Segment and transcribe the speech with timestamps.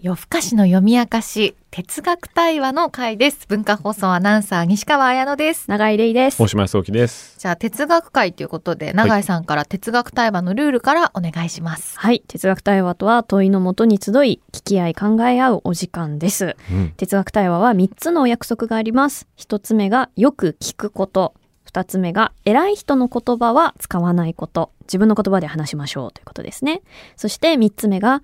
[0.00, 3.46] 夜更かしの読み明かし哲学対話の会です。
[3.48, 5.64] 文化放送アナウンサー西川彩乃です。
[5.68, 6.40] 長井玲です。
[6.40, 7.34] 大島康之です。
[7.38, 12.22] じゃあ哲学会ということで永井さんから哲学対話のルールからお願いします、はい。
[12.28, 16.56] 哲学対話とは問いのもとに集い聞き合い考え合うお時間です。
[16.70, 19.26] うん、哲学対話は3つのお約束があります。
[19.36, 21.34] 1つ目がよく聞くこと。
[21.66, 24.70] 2つ目が偉い人の言葉は使わないこと。
[24.82, 26.82] 自分の言葉で話しましょうということですね。
[27.16, 28.22] そして3つ目が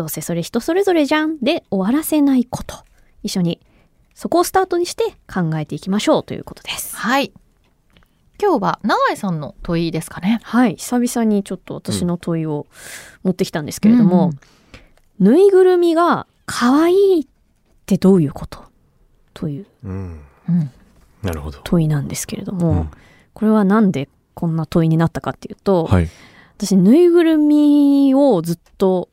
[0.00, 2.74] どうせそれ人それぞれじゃんで終わらせないこと
[3.22, 3.60] 一緒に
[4.14, 6.96] そこをスタートにして考えていきましょうということです。
[6.96, 7.34] はい。
[8.40, 10.40] 今日は永井さんの問いですかね。
[10.42, 10.76] はい。
[10.76, 12.66] 久々にちょっと私の問いを
[13.24, 14.30] 持ってきたんですけれども、
[15.20, 15.32] うん。
[15.32, 17.26] ぬいぐるみが可愛いっ
[17.84, 18.64] てどういうこと
[19.34, 20.70] といううん、うん。
[21.22, 21.60] なるほど。
[21.62, 22.90] 問いなんですけれども、うん。
[23.34, 26.08] これはなんでこんな問いになったかっていうと、はい。
[26.56, 29.08] 私ぬいぐるみをずっと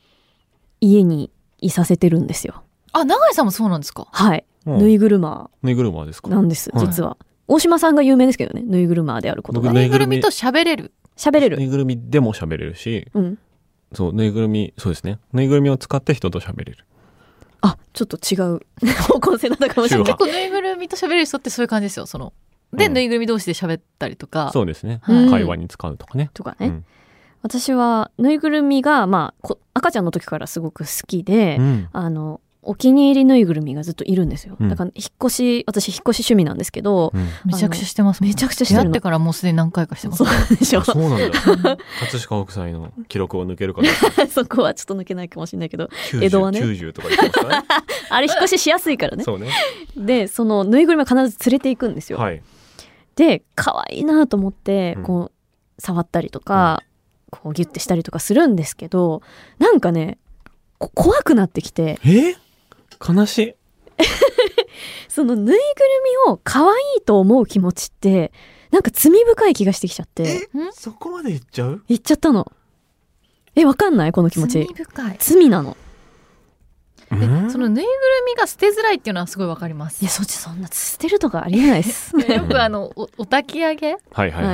[0.82, 2.64] 家にいさせてるんですよ。
[2.94, 4.08] あ永井さんもそうなんですか？
[4.12, 4.78] はい、うん。
[4.80, 5.50] ぬいぐるま。
[5.64, 6.30] ぬいぐるまですか？
[6.30, 6.88] なんですはい。
[6.88, 9.70] 実は、大島さんが有名ですけどねぬいぐるまであることが。
[9.70, 10.94] 僕ぬいぐるみと喋れる。
[11.16, 11.58] 喋れる。
[11.58, 13.38] ぬいぐるみでも喋れるし、うん。
[13.94, 15.20] そう、ぬいぐるみ、そうですね。
[15.34, 16.86] ぬいぐるみを使って人と喋れる。
[17.62, 18.62] あちょっと違う。
[19.08, 20.06] 方向性だったかもしれない。
[20.06, 22.06] 宗結構ぬいぐるみと喋れる人ってそういう感じですよ。
[22.06, 22.34] その
[22.74, 22.94] で、うん。
[22.94, 24.52] ぬいぐるみ同士で喋ったりとか。
[24.54, 25.00] そうですね。
[25.04, 26.30] はい会話に使うとかね。
[26.34, 26.86] とかね、うん
[27.42, 31.90] 私はぬいぐるみが、まあ、こ赤ちゃんの時からすごく好きで、うん。
[31.94, 34.68] あのお気に入りぬいぐるみがずっといるんですよ、うん。
[34.68, 37.30] だから引っ越し私引っ越し趣味なんですけど、うん。
[37.46, 41.40] めちゃくちゃしてますもんめちゃくちゃしてるの出会ってからもうすでに何回かしてますそうでしょあそうなんだ。
[41.40, 41.78] 葛
[42.28, 44.28] 飾北斎の記録を抜けるかどうか。
[44.28, 46.60] そこはちょっと抜けないかもしれないけど90江戸はね。
[46.60, 47.64] 90とか言ってますか？
[48.10, 49.18] あれ引っ越ししやすいからら。
[49.18, 49.24] ね。
[49.24, 49.50] そうね。
[49.96, 52.42] でそのぬいぐるみは必ず連れていくんですよ、はい。
[53.16, 55.04] で可愛いなと思ってうん。
[55.04, 56.84] こう触ったりとか、
[57.30, 59.22] こうギュッてしたりとかするんですけど
[59.60, 60.18] なんかね
[60.78, 62.00] こ怖くなってきて。
[62.06, 62.36] え？
[63.06, 63.56] 悲しい。
[65.10, 65.58] そのぬいぐる
[66.28, 68.32] みを可愛いと思う気持ちって
[68.72, 70.50] なんか罪深い気がしてきちゃって。
[70.74, 71.84] そこまで言っちゃう？
[71.88, 72.52] 言っちゃったの。
[73.56, 74.12] えわかんない？
[74.12, 75.16] この気持罪ち深い。
[75.20, 75.76] 罪なの
[77.12, 77.52] でうん。
[77.52, 77.96] そのぬいぐる
[78.28, 80.02] みが捨てづらいっていうのはすごいわかります。
[80.02, 82.16] いやそっちそんな捨てるとかありえないです。
[82.18, 83.98] よくあのおお焚き上げ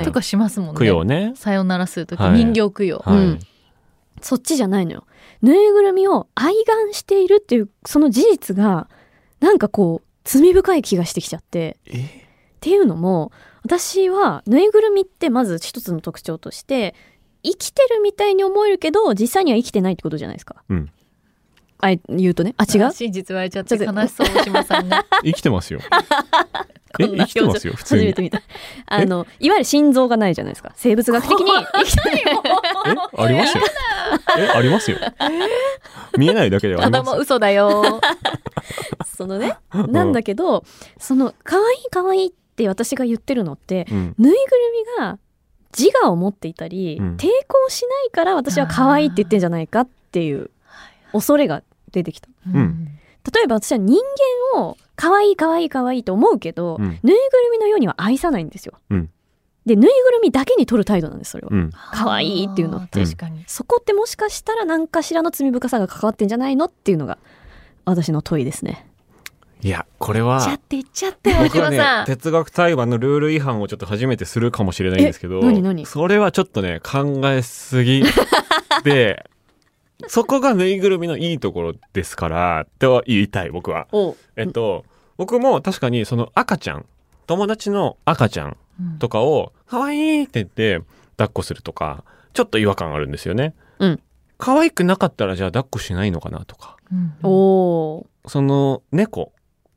[0.03, 0.11] と。
[0.11, 1.33] かしますもんね、供養ね。
[1.35, 2.43] さよならするとき、はい。
[2.43, 3.17] 人形供養、はい。
[3.17, 3.39] うん。
[4.21, 5.05] そっちじゃないのよ。
[5.41, 8.87] ぬいぐるみを愛玩しているっていうその事実が
[9.39, 11.77] なんかこう罪深い気がしてきちゃって。
[11.87, 12.05] え？
[12.05, 12.09] っ
[12.61, 13.33] ていうのも
[13.63, 16.95] 私はぬいぐるみってまず一つの特徴として
[17.43, 20.63] 生きてるみたいに思えるけど実際には生きてないってことじゃないですか。
[20.69, 20.91] うん
[21.79, 22.53] あ言うとね？
[22.57, 22.91] あ違う？
[22.91, 25.05] 真実言われちゃってちょっと悲しそう大島さんが。
[25.23, 25.79] 生きてますよ。
[26.99, 28.01] え生きてますよ普通に。
[28.01, 28.41] 初めて見た。
[28.85, 30.71] あのいわゆる心臓がないじゃないですか。
[30.75, 31.51] 生物学的に。
[31.73, 32.23] 生きてない
[32.87, 33.21] え？
[33.23, 33.63] ありますよ。
[34.37, 34.47] え？
[34.49, 34.97] ありますよ。
[36.17, 37.07] 見えないだけではあたります。
[37.07, 37.11] よ。
[37.13, 37.99] だも嘘だよ。
[39.05, 40.63] そのねなんだけど
[40.99, 44.15] その可愛い可愛いって私が言ってるのってうん。
[44.19, 44.41] ぬいぐる
[44.99, 45.17] みが
[45.75, 47.15] 自我を持っていたり、うん。
[47.17, 50.51] 抵抗しないから私は可愛いって言ってんじゃないかっていう
[51.13, 52.29] 恐れが出てきた。
[52.49, 52.87] ん。
[53.33, 53.97] 例えば私は人
[54.55, 56.85] 間を可愛い可愛い可愛いと思うけど、うん。
[56.85, 57.17] ぬいぐる
[57.53, 59.09] みのようには愛さないんですよ、うん。
[59.65, 61.71] でぬいぐるみだけに取る態度なんですそれは、うん。
[61.71, 67.17] 可愛いっていうのあー確かに、そこってもしかしたら何かしらの罪深さが関わってんじゃないのっていうのが
[67.85, 68.87] 私の問いですね。
[69.61, 71.31] いやこれ言っちゃはって言っちゃって。
[71.31, 75.85] 大僕はね哲学対話のルール違反をちょっと初めてするかもしれないんですけどえ何何？
[75.85, 78.03] それはちょっとね考えすぎ
[78.83, 79.29] で
[80.07, 83.87] そこがぬいぐるみのいいところですからとは言いたい僕は。
[83.91, 84.85] おえっと
[85.17, 86.85] 僕も確かにその赤ちゃん
[87.27, 88.99] 友達の赤ちゃんうん。
[88.99, 90.81] とかを「可愛いって言って
[91.17, 92.03] 抱っこするとか
[92.33, 93.53] ちょっと違和感あるんですよね。
[93.79, 93.99] うん。
[94.37, 96.77] 可愛くなかったらじゃあ抱っこしないのかなとか。
[96.91, 97.13] うん。
[97.23, 98.05] おー。
[98.29, 99.32] その猫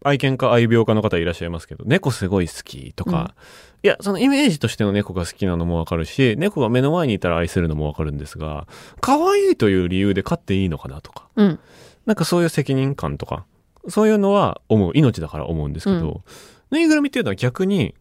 [0.06, 3.34] 愛犬か愛病家の方いらっしゃいますけど猫すごい好きとか、
[3.82, 8.66] いやそのイメージとしての猫が好きなのもわかるし猫が目の前にいたら愛するのもわかるんですが
[9.00, 11.28] 可愛いという理由で飼っていいのかなとか。
[11.36, 11.58] うん。
[12.06, 13.44] なんかそういう責任感とか。
[13.88, 16.22] そういうのは思う命だから思うんですけど、うん。
[16.70, 17.94] ぬいぐるみっていうのは逆に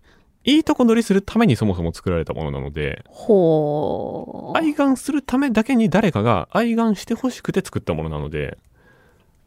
[0.43, 8.57] いいとこ取りするためにそもそも作られたものなのでほー愛玩するためだけに誰かが愛玩してほしくて作ったものなので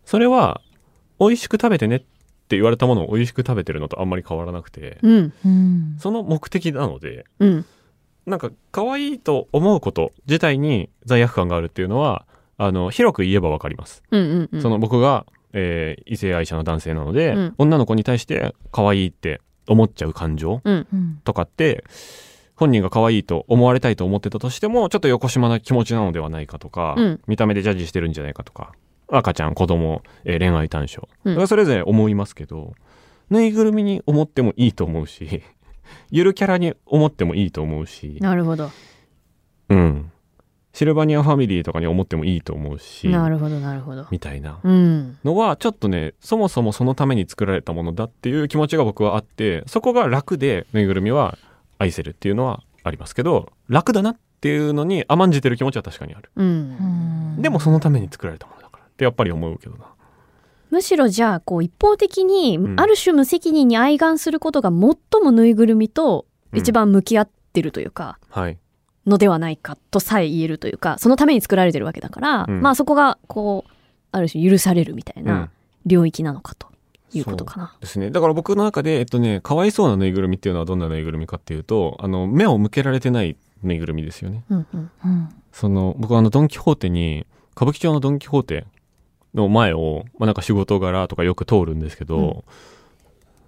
[0.05, 0.60] それは
[1.20, 2.02] 美味しく食べてねっ
[2.48, 4.98] て言われたものを美味しく食べてるのとあんまり変わらなくて。
[5.02, 5.32] うん。
[5.44, 7.64] うんその目的なのでうん。
[8.26, 12.26] なんか可愛いと思うこと自体に罪悪感があるっていうのは
[12.58, 14.62] あの広く言えばわかります、うんうんうん。
[14.62, 17.54] その僕が、えー異性愛者の男性なので、うん。
[17.58, 20.62] 女の子に対して可愛いって思っちゃう感情
[21.24, 21.84] とかって
[22.54, 27.20] 本人が可愛いと思われたいと思ってたとしてもちょっと横島な気持ちなのではないかとか、うん。
[27.26, 28.72] 見た目でジャッジしてるんじゃないかとか
[29.10, 32.75] 赤ちゃん子供、えー恋愛対象うんだからそれぞれ思いますけど、
[33.31, 35.43] ぬいぐるみに思ってもいいと思うし
[36.10, 38.70] ゆるキャラに思ってもいいと思うしなるほど。
[39.70, 40.10] うん
[40.75, 44.06] シルバニアファミリーとかに思ってもいいと思うしなるほど、なるほど。
[44.12, 45.19] みたいなうん。
[45.25, 51.37] のはちょっとねそもそもそのために作られたものだっていう気持ちが僕はあってそこが楽でぬいぐるみは
[51.78, 57.37] 愛せるっていうのはありますけど楽だなっていうのに甘んじてる気持ちは確かにあるうん。
[57.43, 58.57] でもそのために作られたもの
[58.98, 59.84] ってやっぱり思うけどな
[60.70, 68.58] むしろじゃあ、こう一方的に、んある種無責任に愛玩することが最もぬいぐるみと一番向き合ってるというか、はい
[69.06, 73.70] のではないかとさえ言えるというか、そのために作られてるわけだから、うんまあそこが、こう、
[74.12, 75.48] ある種許されるみたいうんな
[75.86, 76.66] 領域なのかと
[77.14, 77.74] いうことかな。
[77.80, 78.10] ですね。
[78.10, 84.44] だから僕の中で、えっとね、かわいそうなぬいぐるみっていうのはどんなぬいぐるみかっていうと、あの、目を向けられてないぬいぐるみですよね。
[84.50, 84.90] うんうん。
[85.04, 88.66] うんその、僕はあの、ドン・キホーテに、歌舞伎町のドン・キホーテ
[89.34, 92.42] の前を、まあ、なんか仕事柄とかよく通るんですけど、うん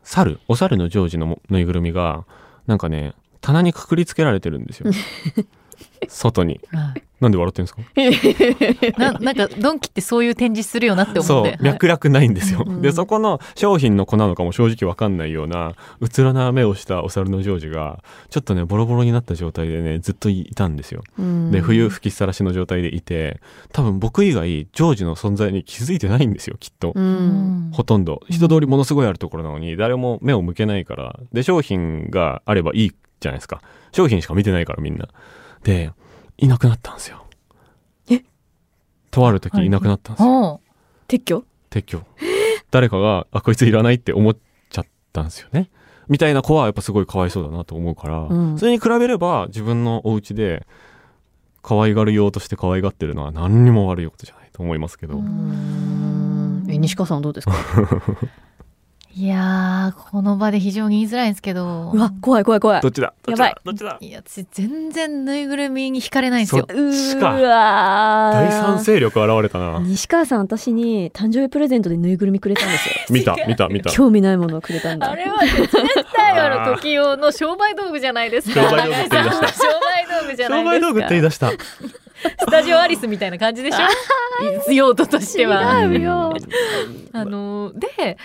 [0.02, 2.24] 猿、お猿のジョージのもぬいぐるみが、
[2.66, 4.90] なんかね、棚にくくりつけられてるんですよ。
[6.08, 6.60] 外に。
[6.72, 7.82] はいなんで笑ってんですか？
[8.98, 12.64] ななんかドンキってそういう展示するよなって思そうって、脈絡ないんですよ。
[12.66, 21.02] うんで、そこの商品の子なのかも正直わかんないような、うつろな目をしたお猿のジョージが、ちょっとね、ボロボロになった状態でね、ずっといたんですよ。
[21.18, 23.38] うんで、冬吹きさらしの状態でいて、
[23.72, 26.92] 多分僕以外、ジョージの存在に気づいてないんですよ、きっと。
[26.94, 26.98] う。
[26.98, 28.22] うんんほとんど。
[28.30, 31.20] 人通りものすごいあるところなのに、誰も目を向けないから。
[31.34, 33.60] で、商品があればいいじゃないですか。
[33.92, 35.06] 商品しか見てないからみんな。
[35.62, 35.92] で、
[36.38, 37.24] いなくなったんですよ。
[38.10, 38.22] え？
[39.10, 40.60] とある時いなくなったんですよ。
[41.08, 41.44] 撤去？
[41.70, 42.02] 撤去。
[42.70, 44.36] 誰かが、あ、こいついらないって思っ
[44.70, 45.70] ちゃったんですよね。
[46.08, 50.66] みたいな子はやっぱすごいかわいそうだなと思うから、うんそれに比べれば自分のお家で
[51.62, 55.18] 可愛がるようとして可愛がってるのは何にも悪いことじゃないと思いますけど。
[55.18, 57.52] うんえ西川さんはどうですか？
[59.12, 61.90] いやーこの場で非常に言いづらいんですけど。
[61.92, 62.80] うわ、怖い怖い怖い。
[62.80, 62.88] ど。
[62.88, 63.12] っちだ？
[63.24, 63.44] どっちだ？
[63.46, 63.62] やばい。
[63.64, 63.96] どっちだ？
[64.00, 66.64] いや私全然ぬいぐるみに惹かれないんですよ。
[66.70, 67.34] そっちか。
[67.36, 69.80] うわー第三勢力現れたな。
[69.80, 72.94] 西川さん私に誕生日プレゼントでぬいぐるみくれたんですよ。
[73.10, 73.90] 見た、見た、見た。
[73.90, 75.10] 興味ないものをくれたんだ。
[75.10, 75.68] あれは絶
[76.14, 78.62] 対あの時用の商売道具じゃないですか。
[78.70, 79.48] 商売道具って言い出した。
[79.48, 80.70] 商売道具じゃないですか。
[80.70, 81.50] 商売道具って言い出した。
[81.50, 84.70] スタジオアリスみたいな感じでしょ？
[84.72, 85.82] 用途としては。
[85.84, 86.36] 違うよ。
[87.12, 88.16] あので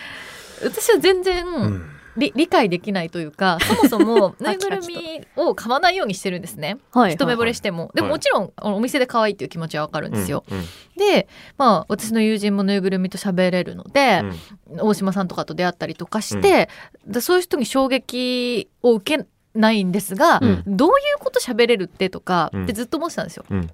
[0.64, 1.90] 私は全然、うん。
[2.16, 6.78] り理解できないというか そもそもぬいぐるみを買わないようにしてるんですね。
[6.92, 8.16] はい一目惚れしても、でもはい。
[8.16, 10.64] もちろんお店で可愛いっていう気持ちはわかるんですよ、うん。
[10.96, 14.22] でまあ私の友人もぬいぐるみと喋れるので
[14.70, 14.80] う、ん。
[14.80, 16.68] 大島さんとかと出会ったりとかして、
[17.06, 20.62] でそういう人に衝撃を受けないんですが、うん。
[20.66, 22.64] どういうこと喋れるってとかうん。
[22.64, 23.44] ってずっと思ってたんですよ。
[23.50, 23.70] うん。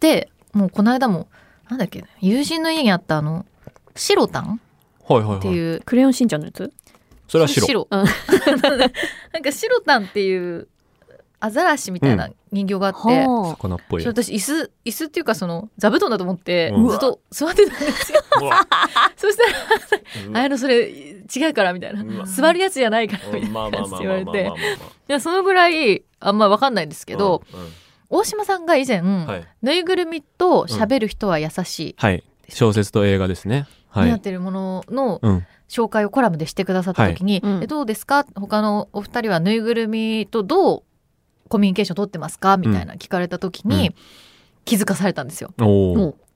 [0.00, 1.28] でもうこの間も
[1.68, 3.46] なんだっけ友人の家にあったあの
[3.94, 4.60] 白タン。
[5.04, 6.72] っていう、クレヨンしんちゃんのやつ？
[7.28, 7.88] それは白。
[7.90, 8.04] うん。
[9.32, 10.68] なんか白タンっていう
[11.40, 13.80] アザラシみたいな人形があって、は魚っ。
[14.06, 16.88] 私椅子椅子っていうかその座布団だと思ってうん。
[16.88, 18.22] ずっと座ってたんですよ。
[19.16, 19.42] そした
[20.32, 22.02] ら「あやのそれ違うから」みたいな。
[22.02, 23.68] うわ「座るやつじゃないから」みたいな
[23.98, 24.50] 言われて
[25.06, 27.60] やそのぐらいあんま分かんないんですけど、うん。
[27.60, 27.68] うん。
[28.08, 29.46] 大島さんが以前、はい。
[29.62, 32.24] ぬいぐるみと喋る人は優しい、はい。
[32.48, 33.66] 小説と映画ですね。
[33.94, 34.04] はい。
[34.06, 35.46] になってるもののうん。
[35.68, 37.66] 紹介をコラムでしてくださった時に「はい。
[37.66, 38.24] どうですか？
[38.34, 40.82] 他のお二人はぬいぐるみとどう
[41.48, 43.94] コミュニケーション取ってますか?」みたいな聞かれた時に、うん。
[44.66, 45.52] 気づかされたんですよ。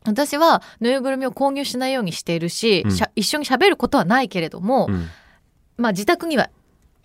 [0.04, 2.90] 私はぬいぐるみを購入しないようにしているし、うん。
[2.92, 5.06] しゃ一緒に喋ることはないけれども、うん。
[5.78, 6.50] まあ自宅には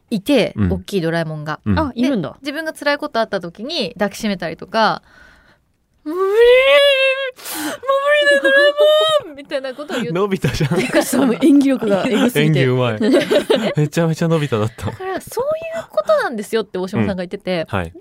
[0.10, 0.74] いて、うん。
[0.74, 1.60] 大きいドラえもんが。
[1.66, 1.80] うん。
[1.80, 2.36] あいるんだ。
[2.42, 5.02] 自分が辛いことあった時に抱きしめたりとか
[6.06, 6.34] 「無理もう無
[8.32, 8.58] 理だドラ
[9.26, 10.78] えもん!」みたいなことを言って伸びたじゃん。
[10.78, 13.00] びっくりしたもう演技力がエグすぎて演技うまい。
[13.76, 14.92] めちゃめちゃ伸びただっただ。
[14.92, 17.94] からそういうことなんですよって大島さんが言ってて、はい。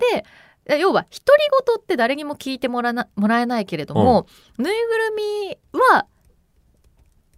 [0.65, 5.57] で要は独り言って誰にも聞いてもらなもらえないけれども、ぬいぐるみ
[5.93, 6.05] は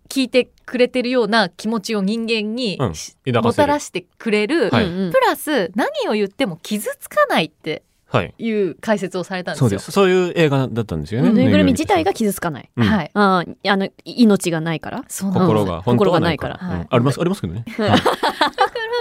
[0.09, 7.84] 聞いてくれてるような気持ちを人間にうんし抱かせるもたらしてくれる、はいうんうんプラス何を言っても傷つかないっては
[8.23, 8.33] い。
[8.37, 9.69] いう解説をされたんですよ。
[9.69, 9.91] そうです。
[9.91, 11.31] そういう映画だったんですよね。
[11.31, 13.11] ぬいぐるみ自体が傷つかないうんはい。
[13.13, 16.55] あーあの命がないから心が本当はないから。
[16.55, 17.65] 心がないからうんありますありますけどね。
[17.77, 17.97] だから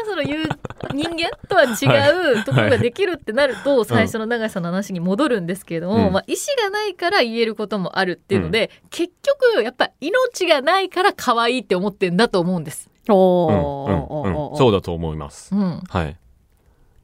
[0.06, 0.48] その言う
[0.94, 12.90] 人間とは違うところができるってなると、最初の永井さんの話に戻るんですけれども、うんまあ、意思がないから言えることもあるっていうので、結局やっぱ命がないから可愛いって思ってんだと思うんです。
[13.08, 15.54] おうんーうんうんそうだと思います。
[15.54, 16.16] うん、はい。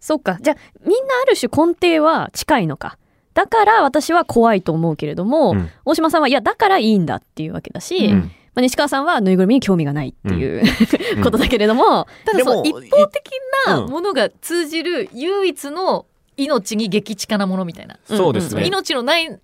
[0.01, 0.95] そっかじゃあみ
[1.31, 2.99] る種根底は近いのか。
[3.35, 5.71] だから私は怖いと思うけれども、うん。
[5.85, 8.19] 大島さんはいやだからいいんだっていうわけだし、うん。
[8.21, 10.63] まあ、西川さんはぬいぐるみに興味がないっていう、
[11.17, 11.23] うん。
[11.23, 13.31] ことだけれども、ただその一方的
[13.67, 13.91] なうん。
[13.91, 16.07] ものが通じる唯一の
[16.37, 18.67] 命に激近なものみたいな、そうですね。
[18.67, 19.39] 命のない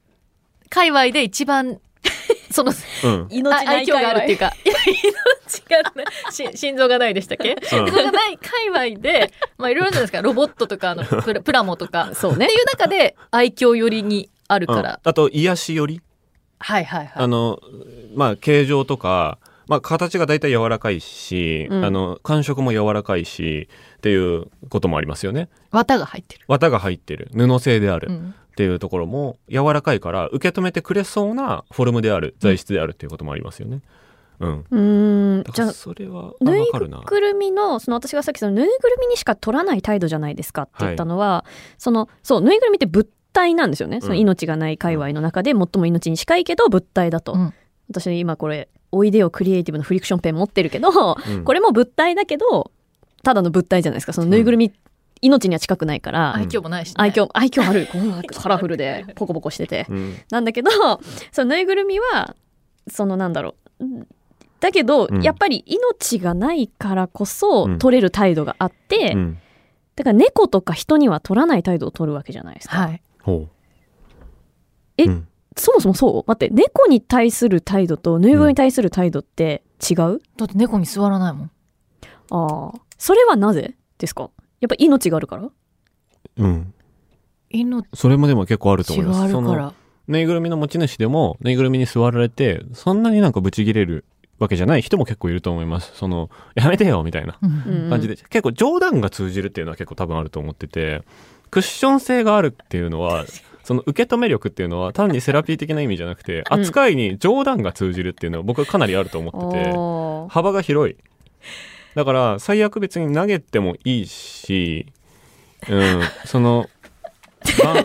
[0.69, 1.78] 界隈で一番
[2.57, 2.73] その
[3.05, 3.29] うん。
[3.31, 4.47] 命あ愛嬌があるっていうか。
[4.65, 4.75] いや
[5.47, 10.23] 命がないし 心臓がないでしたっけ心臓がない界隈で まあいろいろあるじゃないですか。
[10.23, 12.11] ロボットとかあのプラプラモとか。
[12.15, 12.47] そうね。
[12.47, 14.75] っていう中で愛嬌寄りにあるうん。
[14.75, 16.01] から、あと、癒しより、
[16.59, 17.13] はいはいはい。
[17.15, 17.61] あの、
[18.15, 21.85] まあ、形状とか、まあ、形が大体柔らかいし、うん。
[21.85, 25.49] あの、感触も柔らかいし、っていうこともありますよね。
[25.73, 27.29] 綿が入ってる、綿が入ってる。
[27.35, 28.09] 布製である。
[28.11, 33.83] うんっていうところも柔らかいから受け止めてくれそうなフォルムである材質であるっていうこともありますよね。
[34.41, 34.65] うん。
[34.71, 35.45] うーん。
[35.53, 37.03] じゃあそれはあぬいわかるな。
[37.07, 41.45] ぐるみのその私がさっきそのぬいぐるみにしか取らない態度じゃないですかって言ったのは、
[41.77, 47.53] そのそうぬいぐるみって物体なんですよね、その命がない界隈の中で最も命に近いけど物体だと、うん。
[47.91, 50.89] 私今これおいでよクリエイティブのフリクションペン持ってるけど、
[51.29, 51.45] うん。
[51.45, 52.71] これも物体だけど
[53.23, 54.15] ただの物体じゃないですか。
[54.15, 54.73] そのぬいぐるみ、
[55.23, 57.89] 命には近くないから、愛嬌もないし、ね、愛嬌愛嬌ある。
[57.91, 59.87] こんなカラフルで ポコポコしてて。
[59.89, 60.15] うん。
[60.31, 60.71] なんだけど
[61.33, 62.37] そのぬいぐるみは
[62.89, 63.85] そのなんだろう。
[63.85, 64.09] うん
[64.59, 65.23] だけど、うん。
[65.23, 67.79] やっぱり命がないからこそうん。
[67.79, 69.39] 取れる態度があって、うん。
[69.97, 73.03] だから猫とか人には取らない態度を取るわけじゃないですか、はい。
[73.23, 73.49] ほう。
[74.99, 75.29] えうん。
[75.59, 76.25] そもそもそう？
[76.27, 80.05] 待って猫に対する態度とぬいぐるみに対する態度って違う、だ
[80.45, 81.51] って猫に座らないもん。
[82.31, 84.31] ああそれはなぜですか？
[84.61, 85.49] やっぱ命があるから？
[86.39, 86.73] うん。
[87.51, 87.87] 命。
[87.95, 89.33] それもでも結構あると思いがます。
[89.33, 89.75] そのあるから
[90.09, 94.05] ぬいぐるみの持ち主でもぬいぐるみに座られてそんなになんかブチギレる
[94.39, 95.93] わけじゃない人も結構いると思います。
[95.95, 97.85] そのやめてよみたいなうん。
[97.85, 101.03] うん感じで、結構冗談が通じるっていうのは結構多分あると思ってて
[101.51, 103.25] クッション性があるっていうのは
[103.65, 106.61] その受け止め力っていうのは単にセラピー的な意味じゃなくてうん。
[106.61, 110.29] 扱いに冗談が通じるっていうのは僕はかなりあると思ってておー。
[110.29, 110.97] 幅が広い
[111.97, 114.87] だから最悪別に投げてもいいし
[115.67, 116.00] うん。
[116.26, 116.69] その
[117.43, 117.83] 二人が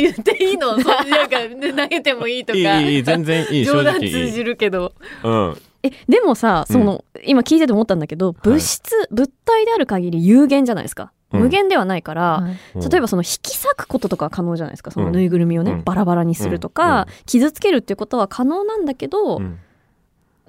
[0.00, 0.70] 言っていいの？
[0.80, 2.58] それなんかね投げてもいいとか。
[2.58, 4.94] いいいいいい全然いい 正冗談通じるけど。
[5.22, 5.60] うん。
[5.82, 11.12] えでもさその、今聞いてて思ったんだけど物質、物体である限り有限じゃないですか。
[11.32, 11.40] うん。
[11.42, 12.42] 無限ではないから、
[12.74, 12.88] うん。
[12.88, 15.12] 例えばその引き裂くこととかは可能じゃないですかそのうん。
[15.12, 15.84] ぬいぐるみをね、うん。
[15.84, 19.58] バラバラにするとか、傷つけるっていうことは可能なんだけど、うん。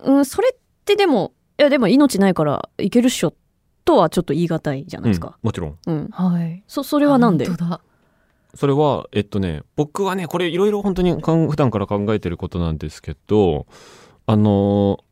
[0.04, 3.34] うん、それってでもいやでも命ないからいけるっしょ
[3.86, 5.38] とはちょっと言い難いじゃないですうんか。
[5.42, 5.78] もちろん。
[5.88, 6.64] うん、はい。
[6.68, 7.48] そそれはなんで？
[8.56, 13.66] それはえっとね僕はねこれいろいろ本当にかん普段から考えてることなんですけど
[14.26, 15.08] あのー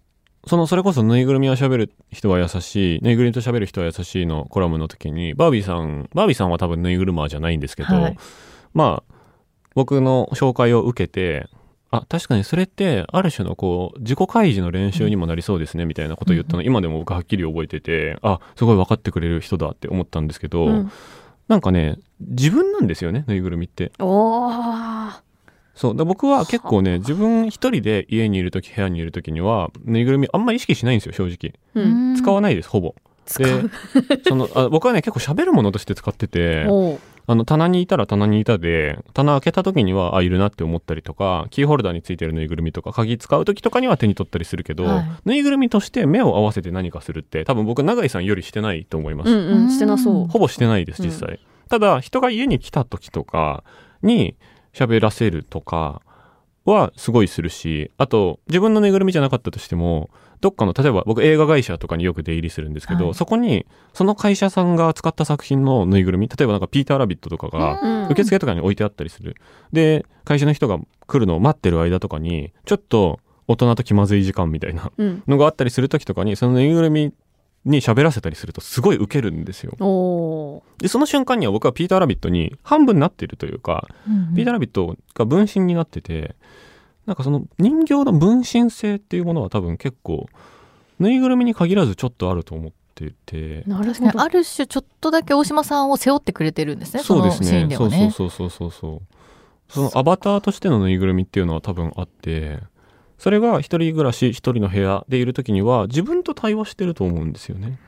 [0.48, 8.18] そのそれこそぬいぐるみは喋る人は優しいぬいぐるみと喋る人は優しいのコラムの時にバービーさんバービーさんは多分ぬいぐるまーじゃないんですけど、はい。
[8.72, 9.16] まあ
[9.74, 11.48] 僕の紹介を受けて
[11.92, 20.92] あ確かにそれってある種のこう自己開示の練習にもなりそうですねみたいなことを言ったの、今でも僕はっきり覚えててあすごい分かってくれる人だって思ったんですけど、うん。
[21.48, 23.92] なんかね自分なんですよねぬいぐるみって。
[24.00, 25.22] おー。
[25.75, 25.96] そう。
[25.96, 31.54] だ僕は結構ね自分一人で家にいる時部屋にいる時にはぬいぐるみあんまり意識しないんですよ正直。
[31.75, 32.15] うん。
[32.15, 32.96] 使わないですほぼ。
[33.25, 33.72] 使でう。
[34.27, 36.65] そのあ僕はね結構喋るものとして使ってて
[37.27, 45.05] あの棚にいたら棚にいたで棚開けた時にはあいるなって思ったりとかキーホルダーについてるぬいぐるみとか鍵使う時とかには手に取ったりするけど、はい。
[45.25, 50.27] ぬいぐるみとして目を合わせて何かするって多分僕永井さんよりしてないと思います、うんうんしてなそう。
[50.27, 51.39] ほぼしてないです実際、
[51.70, 53.63] ただ人が家に来た時とか
[54.03, 54.36] に
[54.74, 56.01] 喋らせるとか
[56.65, 60.10] はすごいするしあと自分のぬいぐるみじゃなかったとしても
[60.46, 63.14] どっかの例えば僕映画会社とかによく出入りするんですけど、はい。
[63.16, 68.10] そこにその会社さんが使った作品のぬいぐるみ例えばなんかピーター・ラビットとかがうん。
[68.10, 69.38] 受付とかに置いてあったりする。
[69.74, 75.24] で会社の人が来るのを待ってる間とかにちょっと大人と気まずい時間みたいなうん。
[75.25, 77.12] のがあったりする時とかにそのぬいぐるみ
[77.66, 79.72] に喋らせたりするとすごいウケるんですよ。
[80.78, 83.88] でその瞬間には僕はピーター・ラビットに半分なってるというか、
[84.36, 86.36] ピーター・ラビットが分身になってて
[87.05, 90.27] なんかその人形の分身性っていうものは多分結構
[91.00, 93.63] ぬいぐるみに限らずちょっとあると思ってて。
[93.67, 94.21] なるほど。
[94.21, 97.75] ある種ちょっとだけ大島さんを背負ってくれてるんですねそうですそのシーンね。
[97.75, 99.01] そうではねそうそうそうそう。
[99.67, 102.59] そのアバターとしてのぬいぐるみっていうのは多分あって
[103.17, 107.79] それが一人暮らし一人の部屋でいる時には自分と対話してると思うんですよね。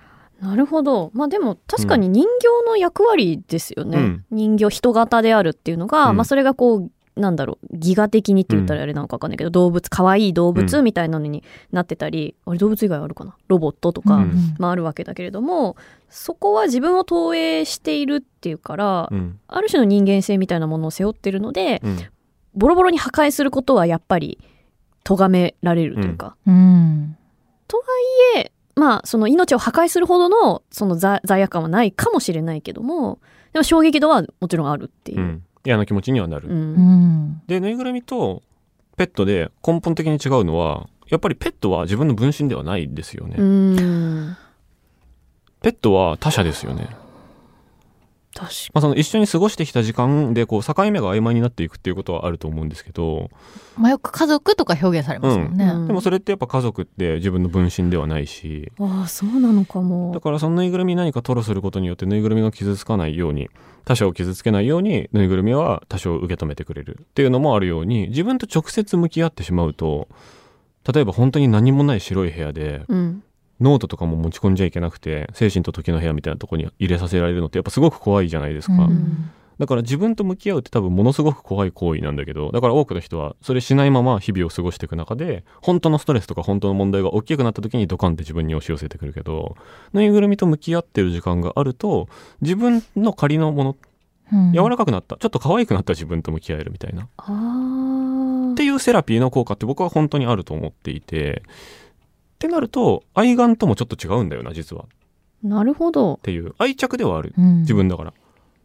[0.41, 1.11] なるほど。
[1.13, 4.25] まあでも確かに人形の役割ですよね、うん。
[4.29, 6.17] 人形人型であるっていうのが、うん。
[6.17, 13.35] まあそれがこうなんだろうギガ的にって言ったらあれなのか分かんないけど、動物可愛い動物みたいなのになってたり、あれ動物以外あるかな？
[13.47, 14.55] ロボットとか、うん。
[14.59, 15.75] まあ、あるわけだけれども
[16.09, 19.39] そこは自分を投影しているっていうから、うん。
[19.47, 21.97] ある種の人間性みたいなものを背負ってるのでうん。
[22.55, 24.39] ボロボロに破壊することはやっぱり
[25.03, 27.17] 咎められるというか、うん。
[28.33, 33.19] でまあその命を破壊するほどのその罪罪悪感はないかもしれないけども
[33.53, 35.23] でも衝撃度はもちろんあるっていうう。
[35.23, 36.55] ん嫌な気持ちにはなる、うん。
[36.55, 37.41] うん。
[37.45, 38.41] でぬいぐるみと
[38.95, 44.37] ペットで根本的に違うのはやっぱりペットは自分の分身ではないですよね、うん。
[45.61, 46.87] ペットは他者ですよね
[48.73, 53.29] まあ、その一緒に過ごしてきた時間でこう境目が曖昧になっていくっていうことはあると思うんですけど、
[53.77, 55.65] まあよく家族とか表現されますもんね。
[55.65, 55.87] うん。
[55.87, 58.71] でもそれってやっぱ家族って自分の分身ではないし。
[58.79, 60.11] ああそうなのかも。
[60.13, 63.49] だからそのぬいぐるみに何か吐露することによってぬいぐるみが傷つかないように
[63.85, 70.09] 他者を傷つけないようにぬいぐるみは多少受け止めてくれるっていうのもあるように自分と直接向き合ってしまうと
[70.93, 73.23] 例えば本当に何もない白い部屋でうん
[73.59, 78.73] ノートとかも持ち込んじゃいけなくて精神と時の部屋みたいなとこに入れさせられるのってやっぱすごく怖いじゃないですか。
[78.73, 79.31] うん。
[79.59, 89.55] だから自分と向き合うって多分ものすごく怖い行為なんだけどだから多くの人はそれしないまま日々を過ごしていく中で本当のストレスとか本当の問題が大きくなった時にドカンって自分に押し寄せてくるけど
[89.93, 92.07] ぬいぐるみと向き合ってる時間があると
[92.41, 93.77] 自分の仮のもの
[94.31, 94.51] うん。
[94.51, 97.03] 柔らかくなったちょっと可愛くなった自分と向き合えるみたいな。
[98.51, 101.43] っていうセラピーの効果って僕は本当にあると思っていて
[102.37, 104.83] ってなると愛玩ともちょっと違うんだよな実は。
[104.83, 104.87] っ
[105.43, 106.19] なるほど。
[106.21, 106.53] ていう。
[106.59, 107.33] 愛着ではある。
[107.35, 107.61] うん。
[107.61, 108.13] 自分だから。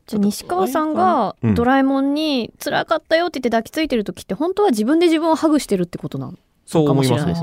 [0.07, 1.55] じゃあ西川さんがうん。
[1.55, 6.35] ドラえもんに辛かったよって言って抱きついてる時って本当は自分で自分をハグしてるってことなの？
[6.67, 7.35] そう思いますね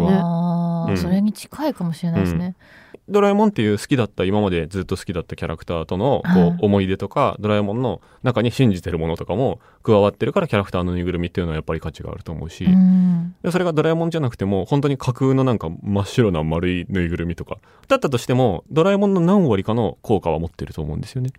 [0.97, 2.55] それに近いかもしれないですね。
[3.07, 6.49] ドラえもんっていう好きだった今までずっと好きだったキャラクターとのこはい。
[6.49, 21.31] う思い出とか、ドラえもんの中に信じてるものとかも加わってるからキャラクターのぬいぐるみっていうのはやっぱり価値があると思うし、うそれがドラえもんじゃなくても本当に架空のなんか真っ白な丸いぬいぐるみとかだったとしてもドラえもんの何割かの効果は持ってると思うんですよね。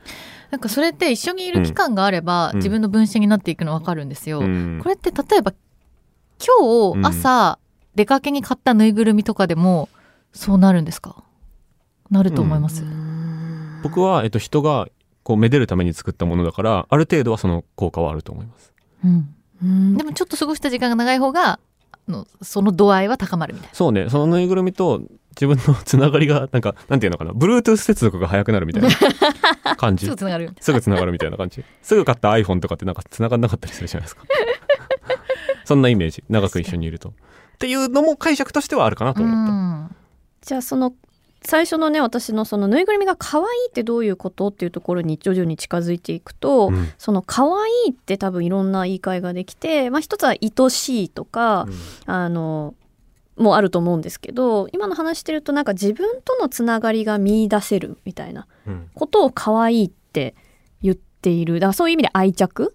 [0.51, 2.57] なんかそれって一緒にいる期間があれば、うん。
[2.57, 4.41] 自分の分身になっていくの分かるんですよ。
[4.41, 4.81] うん。
[4.83, 5.53] これって例えば
[6.41, 7.59] 今日朝
[7.95, 9.89] 出かけに買ったぬいぐるみとかでも
[10.33, 11.23] そうなるんですか？
[12.11, 12.85] なると思います。
[13.83, 14.89] 僕は、えっと、人が
[15.23, 18.73] こうめでるために作ったものだからある程度はその効果はあると思います。
[19.05, 21.59] うんうんでもちょっと過ごした時間が長い方があ
[22.09, 23.75] のその度合いは高まるみたいな。
[23.75, 25.03] そうね、そのぬいぐるみと
[25.41, 28.89] 自分のつながりが、なんか、なんていうのかな、Bluetooth 接続が早くなるみたいな
[29.77, 30.17] 感じすぐ。
[30.17, 30.51] つながる。
[30.61, 31.63] すぐつながるみたいな感じ。
[31.83, 34.23] すぐ買った iPhone とかってなんかつながんなかったりするじゃないですか。
[35.65, 36.25] そんなイメージ。
[36.29, 37.13] 長く一緒にいると。
[37.61, 39.53] っていうのも解釈としてはあるかなとう思った。
[39.53, 39.97] ん。
[40.41, 40.95] じゃあその
[41.43, 46.89] 最初のね私のそのぬいぐるみが可愛いってどういうことっていうところに徐々に近づいていくと、うん。
[46.97, 51.67] その可愛いって多分いろんな言い換えができて、まあ、一つは愛しいとか、
[52.07, 52.75] あの
[53.37, 58.91] もあると思うんですけど今の話してるとなんか自分とのつながりが見出せるみたいなうん。
[58.95, 60.35] ことを可愛いって
[60.81, 61.61] 言っている。
[61.61, 62.75] だからそういう意味で愛着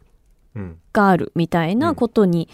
[0.56, 0.78] うん。
[0.93, 2.50] があるみたいなことに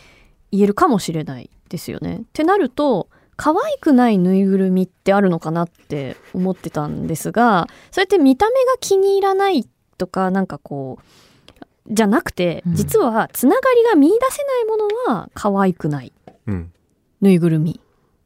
[0.54, 2.18] 言えるかもしれないですよね。
[2.18, 16.14] ってなると可愛くないぬいぐるみってあるのかなって思ってたんですがそれって見た目が気に入らないとかなんかこうじゃなくてうん実はつながりが見出せないものは可愛くない
[16.46, 16.72] うん
[17.22, 17.80] ぬいぐるみ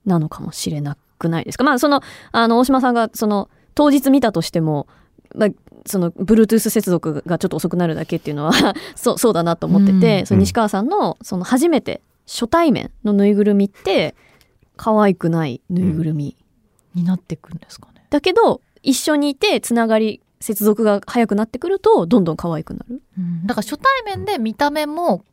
[0.05, 1.63] なのかもしれなくないですか。
[1.63, 4.88] まあそのあの大島さんがその当日見たとしても、
[5.36, 5.49] まあ、
[5.86, 8.51] その Bluetooth 接続がちょっと遅くなるだけっていうのは
[8.95, 14.16] そうそうだなと思ってて、うんその西川さんのその初めて初対面のぬいぐるみって
[14.76, 16.36] 可愛くないぬいぐるみ、
[16.96, 18.06] になっていくんですかね。
[18.10, 23.02] だけど一緒にいてつながり接続が早くなってくるとどんどん可愛くなる。
[23.18, 25.24] うんだから初対面で見た目も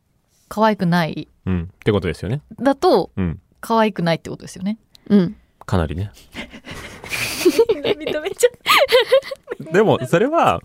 [0.49, 1.69] 可愛くないうん。
[1.73, 2.41] ってことですよね。
[2.59, 3.39] だとうん。
[3.61, 4.77] 可愛くないってことですよね。
[5.09, 5.35] うん。
[5.65, 6.11] かなりね。
[7.43, 10.61] 認めちゃでも、それは、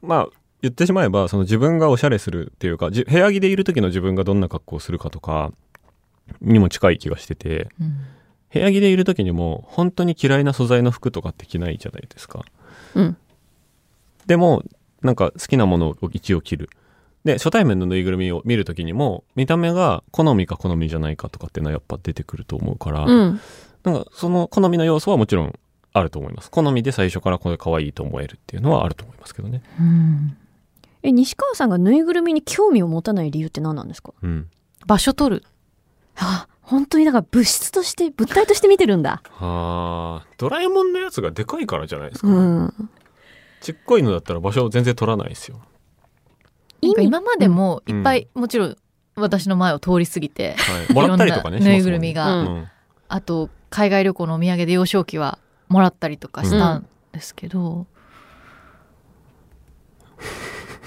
[0.00, 5.52] まあ、言ってしまえば、その自分がおしゃれするっていうか、じ部屋着でいる時の自分がどんな格好をするかとか、
[6.40, 7.96] にも近い気がしてて、うん
[8.52, 12.44] 部屋着でいる時にも本当に嫌いな素材の服とかって着ないじゃないですか。
[12.94, 13.16] うん。
[14.26, 14.62] でも
[15.02, 16.70] なんか好きなものを一応着る。
[17.24, 23.40] で初対面のぬいぐるみを見る時にも見た目が好みか好みじゃないかとかっていうのはやっぱ出てくると思うから、うん。
[23.84, 25.58] なんかその好みの要素はもちろん
[25.92, 26.50] あると思います。
[26.50, 29.62] 好みで最初からこれ可愛いと思えるっていうのはあると思いますけどね。
[29.78, 30.36] うん
[31.02, 34.12] え西川さんがぬいぐるみに興味を持たない理由って何なんですか？
[34.22, 34.48] うん。
[34.86, 35.44] 場所取る。
[36.16, 39.22] あ本当にだから物質として物体として見てるんだ。
[39.30, 42.28] はあ、ドラえもんのやつがでかいからじゃないですか。
[42.28, 42.90] うん。
[43.60, 45.56] ちっこいのだったら場所を全然取らないですよ。
[45.56, 45.68] なんか
[46.80, 48.76] 意味今までもいっぱい、もちろん
[49.16, 52.68] 私の前を通り過ぎて、はい、もらったりとかねぬいぐるみが、うんうん
[53.10, 57.86] あと海外旅行のお土産で幼少期はもらったりとかしたんですけど、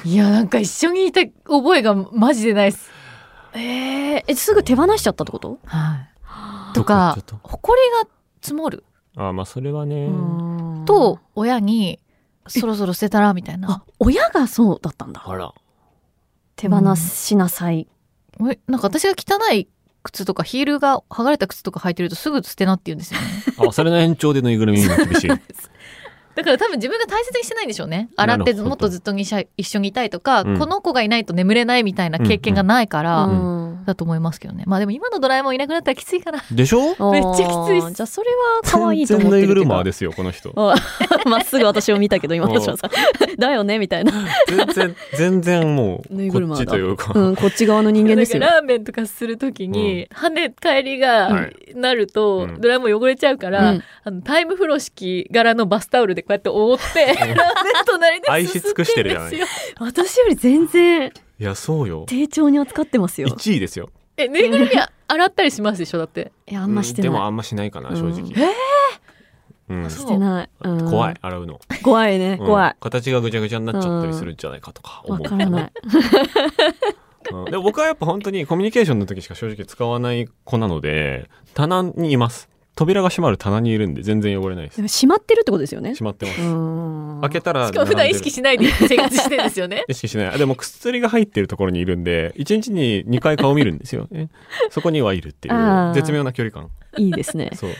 [0.03, 2.89] いやなんか一緒にいた覚えがマジでないです。
[3.53, 5.59] えー、えすぐ手放しちゃったってこと？
[5.65, 6.07] は
[6.71, 8.09] い、とか埃が
[8.41, 8.83] 積もる？
[9.15, 10.09] あまあそれはね。
[10.85, 11.99] と親に
[12.47, 13.83] そろそろ捨てたらみたいあな。
[13.99, 15.21] 親がそうだったんだ。
[15.25, 15.53] あら。
[16.55, 17.87] 手放しなさい、
[18.39, 19.67] おいなんか私が汚い
[20.03, 23.27] 靴とかヒールが剥がれた靴とか履いてるとすぐ捨てなって言うんですよね。
[23.67, 25.29] あそれの延長でぬいぐるみにも厳しい
[26.35, 28.09] だから多分自分が大切にしてないんでしょうね。
[28.15, 30.59] 洗ってもっとずっとにしゃ一緒にいたいとか、うん。
[30.59, 34.63] この子がいないと眠れないみたいな経験がないから、うんだと思いますけどね。
[34.67, 36.43] まあでも今のドラえもんいなくなったらきついかな。
[36.51, 36.79] でしょ？
[37.11, 40.53] めっちゃきついじゃあそれは可愛いと思ってるっていうかまーですよこの人。
[40.55, 40.75] あ
[41.27, 42.89] まっすぐ私を見たけど今私はさ
[43.37, 44.13] だよねみたいな、
[44.47, 48.41] 全然全然もうこっちというか、うん、こっち側の人間ですよ。
[48.41, 52.61] ラーメンとかするときに、跳ね返りがはいなると、うん。
[52.61, 53.83] ドラえもん汚れちゃうから、うん。
[54.03, 57.35] あのタイムフロー式柄のバスタオルでこうやって覆って、ラーメン
[57.85, 59.33] 隣です愛し尽くしてるじゃない。
[59.79, 61.11] 私より全然
[61.41, 62.05] いやそうよ。
[62.07, 63.27] 丁重に扱ってますよ。
[63.27, 63.89] 1位ですよ。
[64.15, 66.31] え、ぬいぐるみは洗ったりしますでしょだって？
[66.47, 68.21] いやあんましてない、うんでもあんましないかな正直、
[69.69, 69.89] うんうん。
[69.89, 70.87] そうしてない、うん。
[70.87, 72.45] 怖い洗うの、怖いねうん。
[72.45, 72.75] 怖い。
[72.79, 75.71] 形がぐちゃぐちゃになっちゃったりするんじゃないかとか思う、わからない。
[77.33, 77.45] うん。
[77.45, 84.77] でも僕はやっぱ本当にコミュニケーションの時しか正直使わない子なので棚にいます扉が閉まる棚にいるんで全然汚れないです。
[84.77, 85.91] でも閉まってるってことですよね。
[85.91, 87.19] 閉まってます、うん。
[87.21, 89.83] 開けたらしかも普段意識しないで生活してるんですよね。
[89.89, 90.27] 意識しない。
[90.27, 94.07] あでも薬が入ってるところにいるんで1日に2回顔見るんですよ。
[94.11, 94.29] ね
[94.69, 96.69] そこにはいるっていう絶妙な距離感。
[96.97, 97.51] いいですね。
[97.55, 97.71] そう。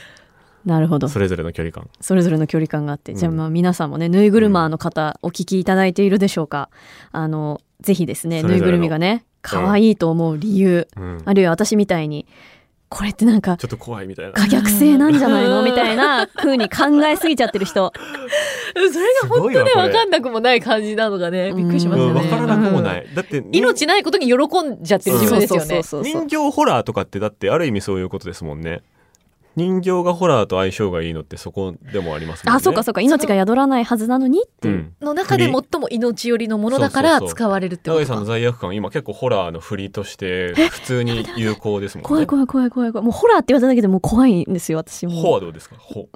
[0.65, 1.07] なるほど。
[1.07, 1.89] それぞれの距離感。
[2.01, 6.69] それぞれの距離感があって、うんじゃあまあ皆さんもねぬいぐるまーの方お聞きいただいているでしょうか。
[7.11, 11.21] あのぜひですねぬいぐるみがね可愛いと思う理由、うん。
[11.25, 12.27] あるいは私みたいに
[12.93, 14.33] これってなんかちょっと怖いみたいな。
[14.33, 15.63] 可逆性なんじゃないの？
[15.63, 17.93] みたいな 風に考えすぎちゃってる人。
[17.95, 22.21] それが本当ね、わかんなくもない感じなのがね、びっくりしますよね。
[22.21, 22.29] うん。
[22.31, 25.81] わからなくもない、だって命ないことに喜んじゃってる自分ですよね。
[26.03, 28.81] 人形ホラーとかってだってある意味そういうことですもんね
[29.57, 32.57] 人形がホラーと相性がいいのってそこでもありますもんね。
[32.57, 33.01] あそうかそうか。
[33.01, 34.93] 命が宿らないはずなのにっていう、うん。
[35.01, 37.35] の中で最も命寄りのものだからそうそうそう。
[37.35, 37.99] 使われるってことか。
[37.99, 42.07] 永井さんの罪悪感今結構ホラーの振りとして普通に有効ですもんね。
[42.07, 43.05] 怖い怖い怖い怖い怖い。
[43.05, 45.13] もうホラーって言われただけでもう怖いんですよ私も。
[45.13, 45.75] ホはどうですか？
[45.79, 46.07] ホ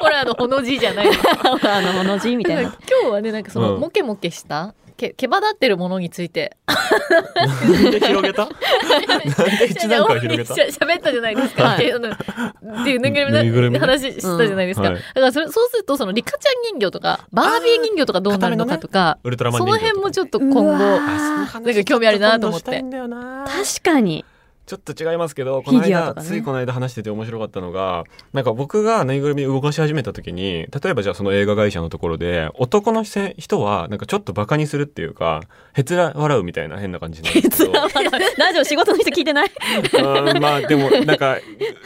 [0.00, 1.06] ホラーのほの字じゃない。
[1.08, 1.18] です。
[1.22, 1.26] ホ
[1.58, 2.62] ラーのもの字みたいな。
[2.62, 2.72] 今
[3.10, 3.80] 日はね、なんかその、うん。
[3.80, 6.56] モケモケした、け、毛羽立ってるものについて。
[6.66, 7.46] な
[7.86, 8.44] んで広げた？
[8.44, 8.50] なん
[9.58, 10.54] で一段階広げた？
[10.54, 11.64] しゃ喋ったじゃないですか。
[11.64, 11.76] はい。
[11.78, 14.88] っていうぬいぐるみの話したじゃないですか。
[14.88, 15.02] うんはい。
[15.02, 22.82] だからそれ、そうすると、そのリカちゃん人形とか、バービー人形とかどうなるのかとか、ウルトラマンその辺もちょっと今後、なんか興味あるなと思って。
[22.82, 24.24] 確かに
[24.68, 28.04] ちょっと違いますけどこの間、ねついこの間話してて面白かったのが
[28.34, 35.40] なんか僕がぬいぐるみ動かし始めた時に例えばじゃあその映画会社のところで男のせ人はなんかちょっとバカにするっていうか
[35.72, 37.72] へつら笑うみたいな変な感じなんですけど。
[37.72, 39.50] ラジオ仕事の人聞いてない？
[39.94, 41.38] うんまあでもなんか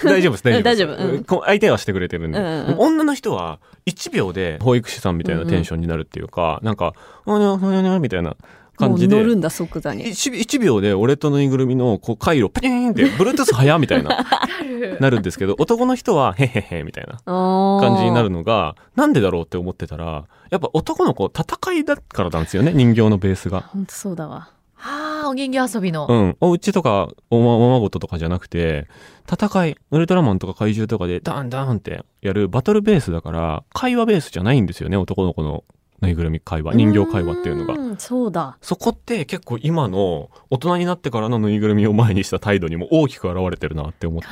[0.05, 0.63] 大丈夫です大丈夫です。
[0.65, 0.97] 大丈夫。
[0.97, 1.25] うん。
[1.25, 2.79] こ相手はしてくれてるんで、うんうんうん。
[2.79, 6.95] 女の人は1秒で保育士さんみたいなテンションになるっていうか、なんか
[7.27, 8.31] 「おにょおにょおにょ」みたいな。
[8.31, 8.37] も
[8.77, 9.17] 感じで。
[9.17, 10.05] う乗るんだ即座に。
[10.07, 14.27] 1, 秒で俺とぬいぐるみのこう回路パチーンって Bluetooth 早みたいな。
[15.01, 17.21] なるんですけど男の人はへへへみたいな。
[17.25, 23.63] 感感じになるのがなんでだろうって思ってたらやっぱ男の子戦いだからなんですよね人形のベースが。
[23.73, 24.51] 本当そうだわ。
[24.75, 26.09] はあ、お人形遊びの。
[26.09, 26.37] うん。
[26.41, 28.89] お家とかおまおまごととかじゃなくて、
[29.31, 35.63] 戦い、ウルトラマンとか怪獣とかでダンダンってやるバトルベースだから、会話ベースじゃないんですよね、男の子の
[36.03, 37.75] ぬいぐるみ会話、人形会話っていうのが。
[37.75, 44.29] んそうだそこって結構今の大人になってからのぬいぐるみを前にした態度にも大きく現れてるなって思って。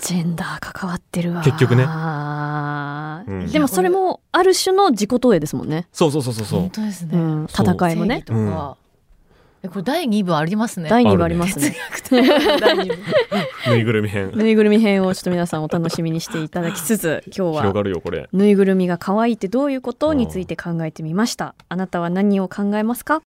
[0.00, 6.70] ジェンダー関わってるわ結局ねうんでもそれもある種の自己投影ですもんねそうそうそうそうそう本。
[6.70, 7.16] 当ですね。
[7.16, 8.76] うんそう戦いもねとか。
[9.64, 10.90] えこれ第2部ありますね。
[10.90, 11.74] 第2部ありますね
[12.10, 12.94] 第2部。
[13.70, 14.30] ぬいぐるみ編。
[14.34, 18.28] ぬいぐるみ編をちょっと皆さんお楽しみにしていただきつつ 今日は広がるよ、これ。
[18.32, 23.22] ぬいぐるみが可愛いってどういうことについて考えてみましたあなたは何を考えますか？